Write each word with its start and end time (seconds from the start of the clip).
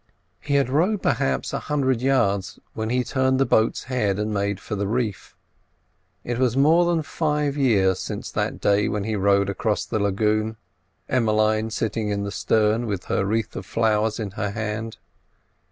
He 0.39 0.55
had 0.55 0.67
rowed, 0.67 1.03
perhaps, 1.03 1.53
a 1.53 1.59
hundred 1.59 2.01
yards 2.01 2.57
when 2.73 2.89
he 2.89 3.03
turned 3.03 3.39
the 3.39 3.45
boat's 3.45 3.83
head 3.83 4.17
and 4.17 4.33
made 4.33 4.59
for 4.59 4.73
the 4.73 4.87
reef. 4.87 5.35
It 6.23 6.39
was 6.39 6.57
more 6.57 6.85
than 6.85 7.03
five 7.03 7.55
years 7.55 7.99
since 7.99 8.31
that 8.31 8.59
day 8.59 8.87
when 8.87 9.03
he 9.03 9.15
rowed 9.15 9.47
across 9.47 9.85
the 9.85 9.99
lagoon, 9.99 10.57
Emmeline 11.07 11.69
sitting 11.69 12.09
in 12.09 12.23
the 12.23 12.31
stern, 12.31 12.87
with 12.87 13.03
her 13.05 13.23
wreath 13.25 13.55
of 13.55 13.67
flowers 13.67 14.19
in 14.19 14.31
her 14.31 14.49
hand. 14.49 14.97